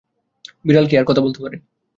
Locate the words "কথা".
1.05-1.21